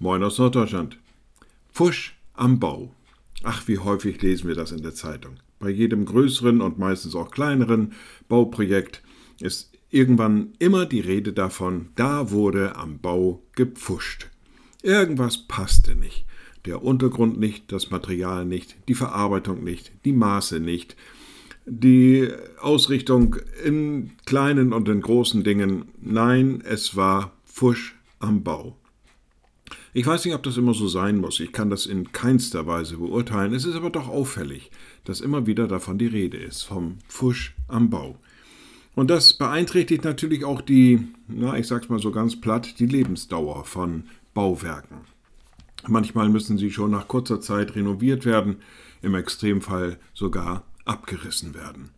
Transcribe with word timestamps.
Moin 0.00 0.22
aus 0.22 0.38
Norddeutschland. 0.38 0.96
Fusch 1.72 2.16
am 2.34 2.60
Bau. 2.60 2.94
Ach, 3.42 3.66
wie 3.66 3.78
häufig 3.78 4.22
lesen 4.22 4.46
wir 4.46 4.54
das 4.54 4.70
in 4.70 4.82
der 4.82 4.94
Zeitung. 4.94 5.38
Bei 5.58 5.70
jedem 5.70 6.04
größeren 6.04 6.60
und 6.60 6.78
meistens 6.78 7.16
auch 7.16 7.32
kleineren 7.32 7.94
Bauprojekt 8.28 9.02
ist 9.40 9.72
irgendwann 9.90 10.52
immer 10.60 10.86
die 10.86 11.00
Rede 11.00 11.32
davon, 11.32 11.88
da 11.96 12.30
wurde 12.30 12.76
am 12.76 13.00
Bau 13.00 13.42
gepfuscht. 13.56 14.28
Irgendwas 14.84 15.48
passte 15.48 15.96
nicht. 15.96 16.26
Der 16.64 16.84
Untergrund 16.84 17.40
nicht, 17.40 17.72
das 17.72 17.90
Material 17.90 18.44
nicht, 18.44 18.76
die 18.86 18.94
Verarbeitung 18.94 19.64
nicht, 19.64 19.90
die 20.04 20.12
Maße 20.12 20.60
nicht, 20.60 20.94
die 21.66 22.28
Ausrichtung 22.60 23.34
in 23.64 24.12
kleinen 24.26 24.72
und 24.72 24.88
in 24.88 25.00
großen 25.00 25.42
Dingen. 25.42 25.86
Nein, 26.00 26.62
es 26.64 26.94
war 26.94 27.32
Fusch 27.44 27.96
am 28.20 28.44
Bau. 28.44 28.76
Ich 29.98 30.06
weiß 30.06 30.24
nicht, 30.24 30.34
ob 30.34 30.44
das 30.44 30.56
immer 30.56 30.74
so 30.74 30.86
sein 30.86 31.16
muss. 31.18 31.40
Ich 31.40 31.50
kann 31.50 31.70
das 31.70 31.84
in 31.84 32.12
keinster 32.12 32.68
Weise 32.68 32.98
beurteilen. 32.98 33.52
Es 33.52 33.64
ist 33.64 33.74
aber 33.74 33.90
doch 33.90 34.06
auffällig, 34.06 34.70
dass 35.02 35.20
immer 35.20 35.48
wieder 35.48 35.66
davon 35.66 35.98
die 35.98 36.06
Rede 36.06 36.36
ist, 36.36 36.62
vom 36.62 36.98
Fusch 37.08 37.56
am 37.66 37.90
Bau. 37.90 38.16
Und 38.94 39.10
das 39.10 39.34
beeinträchtigt 39.34 40.04
natürlich 40.04 40.44
auch 40.44 40.60
die, 40.60 41.08
na, 41.26 41.58
ich 41.58 41.66
sag's 41.66 41.88
mal 41.88 41.98
so 41.98 42.12
ganz 42.12 42.40
platt, 42.40 42.78
die 42.78 42.86
Lebensdauer 42.86 43.64
von 43.64 44.04
Bauwerken. 44.34 44.98
Manchmal 45.88 46.28
müssen 46.28 46.58
sie 46.58 46.70
schon 46.70 46.92
nach 46.92 47.08
kurzer 47.08 47.40
Zeit 47.40 47.74
renoviert 47.74 48.24
werden, 48.24 48.58
im 49.02 49.16
Extremfall 49.16 49.98
sogar 50.14 50.62
abgerissen 50.84 51.56
werden. 51.56 51.90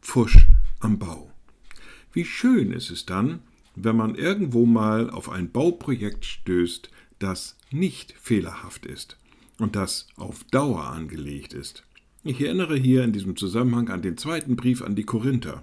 Fusch 0.00 0.46
am 0.78 1.00
Bau. 1.00 1.28
Wie 2.12 2.24
schön 2.24 2.70
ist 2.70 2.90
es 2.90 3.04
dann, 3.04 3.40
wenn 3.74 3.96
man 3.96 4.14
irgendwo 4.14 4.64
mal 4.64 5.10
auf 5.10 5.28
ein 5.28 5.50
Bauprojekt 5.50 6.24
stößt, 6.24 6.90
das 7.18 7.56
nicht 7.70 8.12
fehlerhaft 8.12 8.86
ist 8.86 9.16
und 9.58 9.76
das 9.76 10.06
auf 10.16 10.44
Dauer 10.44 10.84
angelegt 10.84 11.52
ist. 11.52 11.84
Ich 12.24 12.40
erinnere 12.40 12.76
hier 12.76 13.04
in 13.04 13.12
diesem 13.12 13.36
Zusammenhang 13.36 13.88
an 13.88 14.02
den 14.02 14.16
zweiten 14.16 14.56
Brief 14.56 14.82
an 14.82 14.96
die 14.96 15.04
Korinther. 15.04 15.62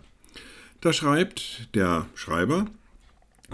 Da 0.82 0.94
schreibt 0.94 1.70
der 1.76 2.08
Schreiber, 2.16 2.66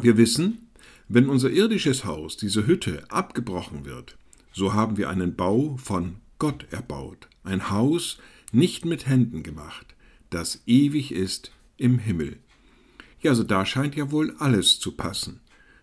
wir 0.02 0.18
wissen, 0.18 0.70
wenn 1.08 1.30
unser 1.30 1.50
irdisches 1.50 2.06
Haus, 2.06 2.38
diese 2.38 2.66
Hütte, 2.66 3.04
abgebrochen 3.10 3.86
wird, 3.86 4.18
so 4.54 4.74
haben 4.74 4.98
wir 4.98 5.10
einen 5.10 5.36
Bau 5.36 5.78
von 5.78 6.18
Gott 6.40 6.66
erbaut, 6.72 7.28
ein 7.44 7.70
Haus 7.70 8.18
nicht 8.52 8.86
mit 8.86 9.08
Händen 9.08 9.44
gemacht, 9.44 9.96
das 10.30 10.62
ewig 10.66 11.12
ist 11.12 11.52
im 11.78 12.00
Himmel. 12.00 12.38
Ja, 13.22 13.32
also 13.32 13.44
da 13.44 13.66
scheint 13.66 13.96
ja 13.96 14.12
wohl 14.12 14.36
alles 14.40 14.80
zu 14.80 14.94
passen. 14.94 15.42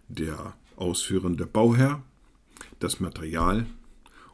Der 0.08 0.54
ausführende 0.78 1.46
Bauherr, 1.46 2.02
das 2.78 3.00
Material 3.00 3.66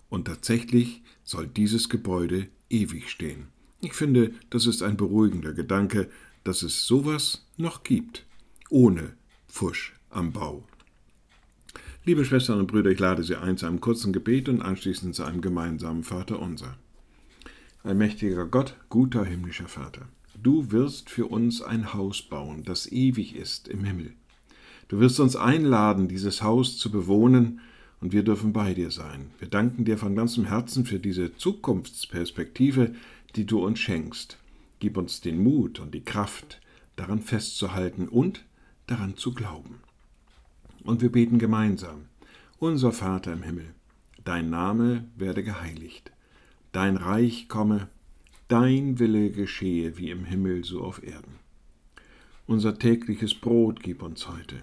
und 0.08 0.26
tatsächlich 0.26 1.02
soll 1.24 1.46
dieses 1.46 1.88
Gebäude 1.88 2.48
ewig 2.70 3.10
stehen. 3.10 3.48
Ich 3.80 3.94
finde, 3.94 4.32
das 4.50 4.66
ist 4.66 4.82
ein 4.82 4.96
beruhigender 4.96 5.52
Gedanke, 5.52 6.08
dass 6.44 6.62
es 6.62 6.86
sowas 6.86 7.46
noch 7.56 7.82
gibt, 7.82 8.24
ohne 8.70 9.14
Fusch 9.46 9.94
am 10.10 10.32
Bau. 10.32 10.64
Liebe 12.04 12.24
Schwestern 12.24 12.58
und 12.60 12.66
Brüder, 12.66 12.90
ich 12.90 12.98
lade 12.98 13.22
Sie 13.22 13.36
ein 13.36 13.56
zu 13.56 13.66
einem 13.66 13.80
kurzen 13.80 14.12
Gebet 14.12 14.48
und 14.48 14.60
anschließend 14.60 15.14
zu 15.14 15.24
einem 15.24 15.40
gemeinsamen 15.40 16.04
Vater 16.04 16.38
unser. 16.38 16.76
Allmächtiger 17.82 18.46
Gott, 18.46 18.76
guter 18.88 19.24
himmlischer 19.24 19.68
Vater, 19.68 20.08
du 20.42 20.70
wirst 20.70 21.08
für 21.08 21.26
uns 21.26 21.62
ein 21.62 21.94
Haus 21.94 22.22
bauen, 22.22 22.62
das 22.64 22.90
ewig 22.90 23.34
ist 23.36 23.68
im 23.68 23.84
Himmel. 23.84 24.14
Du 24.88 25.00
wirst 25.00 25.18
uns 25.18 25.34
einladen, 25.34 26.08
dieses 26.08 26.42
Haus 26.42 26.78
zu 26.78 26.90
bewohnen, 26.90 27.60
und 28.04 28.12
wir 28.12 28.22
dürfen 28.22 28.52
bei 28.52 28.74
dir 28.74 28.90
sein. 28.90 29.30
Wir 29.38 29.48
danken 29.48 29.86
dir 29.86 29.96
von 29.96 30.14
ganzem 30.14 30.44
Herzen 30.44 30.84
für 30.84 30.98
diese 30.98 31.34
Zukunftsperspektive, 31.38 32.94
die 33.34 33.46
du 33.46 33.64
uns 33.64 33.78
schenkst. 33.78 34.36
Gib 34.78 34.98
uns 34.98 35.22
den 35.22 35.42
Mut 35.42 35.80
und 35.80 35.94
die 35.94 36.04
Kraft, 36.04 36.60
daran 36.96 37.20
festzuhalten 37.20 38.08
und 38.08 38.44
daran 38.86 39.16
zu 39.16 39.32
glauben. 39.32 39.76
Und 40.82 41.00
wir 41.00 41.10
beten 41.10 41.38
gemeinsam. 41.38 42.04
Unser 42.58 42.92
Vater 42.92 43.32
im 43.32 43.42
Himmel, 43.42 43.74
dein 44.22 44.50
Name 44.50 45.08
werde 45.16 45.42
geheiligt, 45.42 46.12
dein 46.72 46.98
Reich 46.98 47.48
komme, 47.48 47.88
dein 48.48 48.98
Wille 48.98 49.30
geschehe 49.30 49.96
wie 49.96 50.10
im 50.10 50.26
Himmel 50.26 50.62
so 50.62 50.82
auf 50.82 51.02
Erden. 51.02 51.38
Unser 52.46 52.78
tägliches 52.78 53.34
Brot 53.34 53.82
gib 53.82 54.02
uns 54.02 54.28
heute 54.28 54.62